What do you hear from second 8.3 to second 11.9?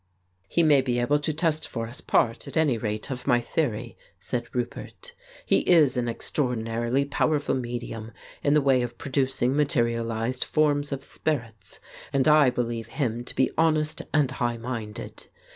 in the way of producing materialized forms of spirits,